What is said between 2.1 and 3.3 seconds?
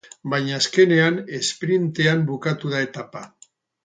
bukatu da etapa.